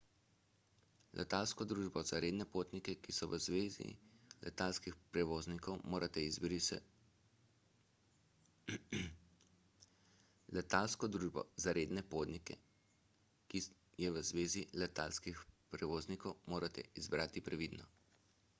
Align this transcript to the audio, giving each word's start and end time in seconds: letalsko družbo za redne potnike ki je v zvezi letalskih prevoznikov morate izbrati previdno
letalsko 1.17 1.65
družbo 1.71 2.01
za 2.11 2.19
redne 2.23 2.45
potnike 2.53 2.93
ki 3.01 3.13
je 3.17 3.27
v 3.31 3.39
zvezi 3.47 3.89
letalskih 4.45 4.95
prevoznikov 5.03 5.83
morate 16.55 16.85
izbrati 17.03 17.43
previdno 17.51 17.85